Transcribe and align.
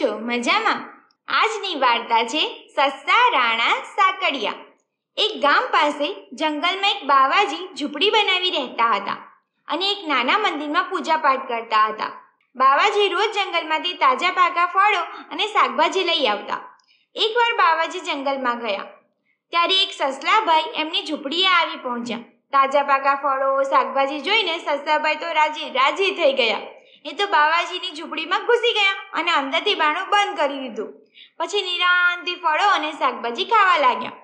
છો, 0.00 0.18
મજામાં? 0.18 0.80
આજની 1.28 1.74
વાર્તા 1.74 2.24
છે, 2.24 2.70
સસ્તા 2.76 3.28
રાણા 3.32 3.74
સાકડિયા. 3.82 4.52
એક 5.16 5.42
ગામ 5.42 5.64
પાસે 5.70 6.28
જંગલમાં 6.32 6.90
એક 6.90 7.04
બાવાજી 7.04 7.68
ઝૂંપડી 7.74 8.10
બનાવી 8.10 8.50
રહેતા 8.50 8.90
હતા 8.90 9.16
અને 9.68 9.90
એક 9.90 9.98
નાના 10.08 10.38
મંદિરમાં 10.38 10.84
પૂજા 10.84 11.16
પાઠ 11.16 11.48
કરતા 11.48 11.86
હતા. 11.86 12.10
બાવાજી 12.56 13.08
રોજ 13.08 13.34
જંગલમાંથી 13.34 13.92
તાજા 13.94 14.30
પાકા 14.30 14.66
ફળો 14.66 15.02
અને 15.30 15.46
શાકભાજી 15.46 16.04
લઈ 16.04 16.26
આવતા. 16.26 16.60
એકવાર 17.14 17.52
બાવાજી 17.56 18.00
જંગલમાં 18.00 18.58
ગયા. 18.58 18.86
ત્યારે 19.50 19.82
એક 19.82 19.92
સસલાભાઈ 19.92 20.62
એમની 20.74 21.06
ઝૂંપડીએ 21.06 21.46
આવી 21.46 21.76
પહોંચ્યા. 21.76 22.18
તાજા 22.52 22.82
પાકા 22.82 23.14
ફળો, 23.14 23.62
શાકભાજી 23.62 24.20
જોઈને 24.20 24.58
સસલાભાઈ 24.58 25.16
તો 25.16 25.32
રાજી 25.32 25.70
રાજી 25.70 26.10
થઈ 26.10 26.32
ગયા. 26.32 26.58
એ 27.04 27.12
તો 27.12 27.26
બાવાજીની 27.26 27.92
ઝૂંપડીમાં 27.98 28.46
ઘૂસી 28.46 28.72
ગયા 28.78 28.96
અને 29.12 29.30
અંદરથી 29.32 29.74
બાણું 29.74 30.08
બંધ 30.10 30.40
કરી 30.40 30.62
દીધું. 30.62 30.90
પછી 31.38 31.62
નિરાંતથી 31.62 32.40
ફળો 32.44 32.66
અને 32.70 32.90
શાકભાજી 32.92 33.44
ખાવા 33.44 33.78
લાગ્યા. 33.78 34.16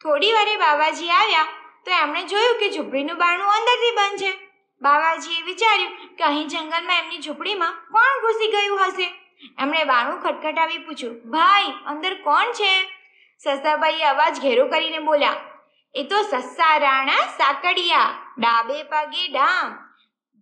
થોડી 0.00 0.32
વારે 0.32 0.56
બાવાજી 0.56 1.10
આવ્યા 1.10 1.46
તો 1.86 1.90
એમણે 2.00 2.22
જોયું 2.22 2.58
કે 2.58 2.68
ઝૂંપડીનું 2.70 3.22
બાણું 3.22 3.54
અંદરથી 3.58 3.94
બંધ 4.00 4.20
છે. 4.22 4.32
બાવાજીએ 4.82 5.42
વિચાર્યું 5.42 5.94
કે 6.16 6.24
અહીં 6.24 6.48
જંગલમાં 6.48 6.98
એમની 6.98 7.22
ઝૂંપડીમાં 7.22 7.78
કોણ 7.92 8.20
ઘૂસી 8.24 8.52
ગયું 8.54 8.84
હશે? 8.84 9.08
એમણે 9.58 9.84
બાણું 9.84 10.20
ખટખટાવી 10.20 10.78
પૂછ્યું, 10.78 11.16
ભાઈ, 11.30 11.72
અંદર 11.86 12.12
કોણ 12.22 12.52
છે? 12.52 12.72
સસાભાઈએ 13.40 14.04
અવાજ 14.04 14.40
ઘેરો 14.40 14.68
કરીને 14.68 14.98
બોલ્યા, 14.98 15.40
એ 15.94 16.04
તો 16.04 16.22
સસ્સા 16.22 16.78
રાણા 16.78 17.26
સાકડિયા, 17.38 18.14
ડાબે 18.38 18.78
પગે 18.84 19.26
ડામ. 19.28 19.74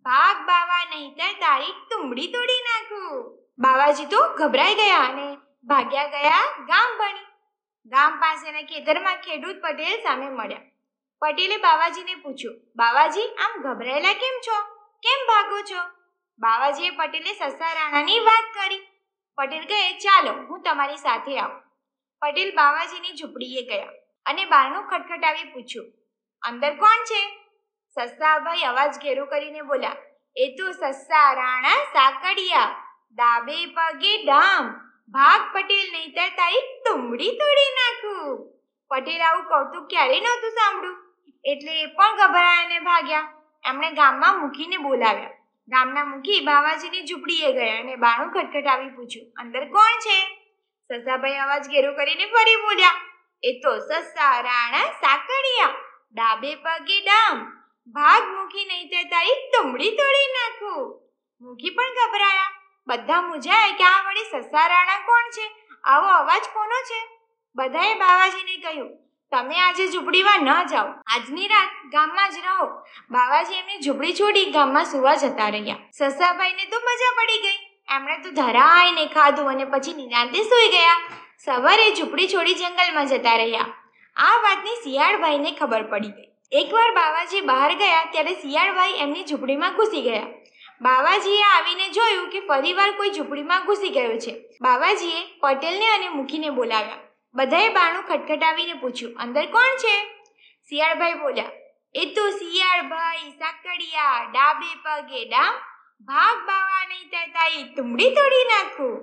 ભાગ 0.06 0.40
બાવા 0.48 0.82
નહીતર 0.88 1.32
તારી 1.42 1.74
તુંબડી 1.90 2.30
તોડી 2.32 2.62
નાખું. 2.64 3.20
બાવાજી 3.58 4.10
તો 4.14 4.20
ગભરાઈ 4.38 4.78
ગયા 4.80 5.04
અને 5.04 5.26
ભાગ્યા 5.70 6.10
ગયા 6.14 6.42
ગામ 6.70 6.90
ભણી 6.98 7.26
ગામ 7.92 8.18
પાસેના 8.22 8.64
ખેતરમાં 8.72 9.22
ખેડૂત 9.26 9.60
પટેલ 9.62 10.02
સામે 10.02 10.26
મળ્યા. 10.30 10.66
પટેલે 11.22 11.56
બાવાજીને 11.56 12.14
પૂછ્યું, 12.14 12.56
બાવાજી, 12.76 13.28
આમ 13.44 13.52
ગભરાયેલા 13.58 14.16
કેમ 14.22 14.36
છો? 14.46 14.56
કેમ 15.02 15.22
ભાગો 15.30 15.60
છો? 15.70 15.84
બાવાજીએ 16.40 16.90
પટેલે 16.90 17.32
સસા 17.32 17.72
રાણાની 17.74 18.20
વાત 18.28 18.50
કરી. 18.56 18.82
પટેલ 19.38 19.64
કહે, 19.70 19.78
ચાલો, 19.98 20.34
હું 20.48 20.62
તમારી 20.62 21.00
સાથે 21.04 21.38
આવું. 21.38 21.62
પટેલ 22.22 22.52
બાવાજીની 22.54 23.16
ઝૂંપડીએ 23.20 23.64
ગયા 23.70 23.94
અને 24.26 24.44
બારણું 24.52 24.86
ખટખટાવી 24.90 25.50
પૂછ્યું, 25.54 25.88
અંદર 26.42 26.72
કોણ 26.76 27.08
છે? 27.12 27.22
સસ્તાભાઈ 27.96 28.64
અવાજ 28.70 28.94
ઘેરો 29.02 29.24
કરીને 29.32 29.62
બોલ્યા, 29.70 30.00
એ 30.36 30.46
તો 30.56 30.72
સસ્તા 30.72 31.28
રાણા 31.40 31.84
સાકડિયા, 31.94 32.72
ડાબે 33.18 33.58
પગે 33.76 34.12
ડામ, 34.24 34.72
ભાગ 35.14 35.46
પટેલ 35.54 35.86
નહીતર 35.92 36.30
તારી 36.40 36.64
તુંબડી 36.86 37.32
તોડી 37.40 37.70
નાખું. 37.78 38.34
પટેલ 38.90 39.22
આવું 39.28 39.46
કૌતુક 39.52 39.86
ક્યારે 39.92 40.18
નહોતું 40.26 40.58
સાંભળ્યું, 40.58 40.98
એટલે 41.44 41.78
એ 41.84 41.88
પણ 41.96 42.20
ગભરાયા 42.20 42.66
અને 42.66 42.84
ભાગ્યા. 42.90 43.30
એમણે 43.64 43.90
ગામમાં 44.00 44.40
મૂકીને 44.42 44.84
બોલાવ્યા. 44.86 45.34
ગામના 45.68 46.06
મૂકી 46.10 46.42
બાવાજીની 46.48 47.06
ઝૂંપડીએ 47.08 47.56
ગયા 47.58 47.80
અને 47.80 47.96
બાણું 48.04 48.32
ખટખટાવી 48.34 48.94
પૂછ્યું, 48.96 49.32
અંદર 49.42 49.66
કોણ 49.74 50.06
છે? 50.06 50.20
સસાભાઈ 50.90 51.42
અવાજ 51.44 51.74
ઘેરો 51.74 51.98
કરીને 51.98 52.32
ફરી 52.34 52.62
બોલ્યા, 52.68 53.02
એ 53.42 53.52
તો 53.62 53.80
સસા 53.88 54.36
રાણા 54.48 54.88
સાકડિયા, 55.02 55.76
ડાબે 56.16 56.50
પગે 56.64 56.98
ડામ 57.04 57.38
ભાગ 57.88 58.28
મૂકી 58.28 58.64
નહીં 58.64 58.88
તે 58.90 59.02
તારી 59.08 59.40
તુમડી 59.54 59.90
તોડી 59.96 60.28
નાખું. 60.34 60.84
મૂકી 61.40 61.70
પણ 61.70 61.96
ગભરાયા. 61.98 62.52
બધા 62.86 63.22
મૂંઝાયા 63.22 63.76
કે 63.76 63.84
આ 63.84 64.02
વળી 64.06 64.28
સસા 64.30 64.66
રાણા 64.68 65.02
કોણ 65.08 65.30
છે? 65.30 65.46
આવો 65.84 66.08
અવાજ 66.16 66.48
કોનો 66.54 66.80
છે? 66.90 67.00
બધાએ 67.56 67.94
બાવાજીને 67.94 68.56
કહ્યું, 68.64 68.90
તમે 69.32 69.60
આજે 69.60 69.86
ઝૂંપડીમાં 69.86 70.42
ન 70.46 70.66
જાઓ. 70.66 70.90
આજની 71.14 71.48
રાત 71.48 71.78
ગામમાં 71.92 72.34
જ 72.34 72.44
રહો. 72.46 72.68
બાવાજી 73.10 73.54
એમની 73.54 73.80
ઝૂંપડી 73.80 74.14
છોડી 74.14 74.50
ગામમાં 74.50 74.84
સુવા 74.86 75.14
જતા 75.14 75.48
રહ્યા. 75.48 75.80
સસાભાઈને 75.92 76.64
તો 76.64 76.82
મજા 76.88 77.14
પડી 77.20 77.40
ગઈ. 77.46 77.58
એમણે 77.88 78.18
તો 78.18 78.36
ધરાઈને 78.42 79.06
ખાધું 79.06 79.50
અને 79.54 79.64
પછી 79.64 79.98
નિરાંતે 80.02 80.44
સૂઈ 80.50 80.68
ગયા. 80.68 81.00
સવારે 81.38 81.88
ઝૂંપડી 81.94 82.28
છોડી 82.28 82.54
જંગલમાં 82.54 83.06
જતા 83.06 83.36
રહ્યા. 83.36 83.72
આ 84.16 84.36
વાતની 84.42 84.78
શિયાળભાઈને 84.84 85.52
ખબર 85.52 85.82
પડી 85.82 86.14
ગઈ. 86.18 86.33
એકવાર 86.54 86.90
બાવાજી 86.94 87.40
બહાર 87.40 87.74
ગયા 87.74 88.02
ત્યારે 88.12 88.34
શિયાળભાઈ 88.34 88.92
એમની 88.96 89.24
ઝૂંપડીમાં 89.24 89.74
ઘૂસી 89.74 90.02
ગયા. 90.02 90.26
બાવાજીએ 90.80 91.44
આવીને 91.44 91.88
જોયું 91.88 92.28
કે 92.30 92.40
ફરીવાર 92.40 92.90
કોઈ 92.90 93.10
ઝૂંપડીમાં 93.10 93.64
ઘૂસી 93.64 93.88
ગયો 93.88 94.18
છે. 94.18 94.34
બાવાજીએ 94.62 95.22
પટેલને 95.40 95.88
અને 95.88 96.08
મૂકીને 96.08 96.50
બોલાવ્યા. 96.50 97.00
બધાએ 97.34 97.68
બાણું 97.68 98.02
ખટખટાવીને 98.02 98.74
પૂછ્યું, 98.74 99.16
અંદર 99.16 99.46
કોણ 99.46 99.76
છે? 99.76 99.94
શિયાળભાઈ 100.68 101.14
બોલ્યા, 101.14 101.50
એ 101.94 102.04
તો 102.04 102.30
શિયાળભાઈ 102.30 103.32
સાકડિયા, 103.38 104.28
ડાબે 104.32 104.70
પગે 104.84 105.24
ડામ, 105.24 105.54
ભાગ 106.00 106.44
બાવા 106.46 106.84
નહીં 106.88 107.32
તાઈ 107.32 107.64
તુમડી 107.76 108.10
તોડી 108.10 108.44
નાખું. 108.44 108.94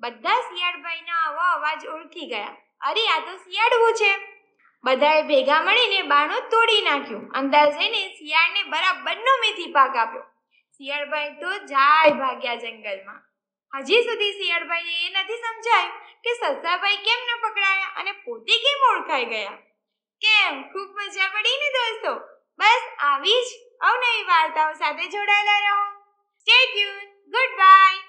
બધા 0.00 0.38
શિયાળભાઈનો 0.40 1.18
આવો 1.24 1.50
અવાજ 1.56 1.86
ઓળખી 1.86 2.26
ગયા. 2.26 2.54
અરે, 2.80 3.04
આ 3.08 3.18
તો 3.18 3.36
શિયાળવું 3.36 3.92
છે. 3.92 4.33
બધાએ 4.84 5.22
ભેગા 5.22 5.62
મળીને 5.62 6.02
બાણું 6.02 6.50
તોડી 6.50 6.82
નાખ્યું. 6.82 7.30
અંદાજેને 7.30 8.08
શિયાળને 8.08 8.62
બરાબરનો 8.62 9.36
મેથી 9.40 9.72
પાક 9.72 9.96
આપ્યો. 9.96 10.22
શિયાળભાઈ 10.76 11.30
તો 11.30 11.58
જાય 11.58 12.10
ભાગ્યા 12.10 12.54
જંગલમાં. 12.54 13.22
હજી 13.78 14.02
સુધી 14.02 14.32
શિયાળભાઈને 14.32 15.06
એ 15.06 15.10
નથી 15.10 15.36
સમજાયું 15.36 15.90
કે 16.24 16.34
સસાભાઈ 16.34 16.96
કેમ 16.96 17.24
ન 17.24 17.40
પકડાયા 17.42 17.86
અને 17.96 18.12
પોતે 18.12 18.58
કેમ 18.58 18.96
ઓળખાઈ 18.96 19.24
ગયા? 19.24 19.50
કેમ? 20.20 20.62
ખૂબ 20.62 20.90
મજા 20.90 21.28
પડી 21.28 21.58
ને 21.58 21.68
દોસ્તો? 21.68 22.28
બસ 22.58 22.82
આવી 22.98 23.42
જ 23.42 23.46
અવનવી 23.80 24.24
વાર્તાઓ 24.24 24.72
સાથે 24.72 25.08
જોડાયેલા 25.08 25.58
રહો. 25.58 25.84
Stay 26.38 26.72
tune 26.72 27.30
good 27.30 27.58
bye 27.58 28.03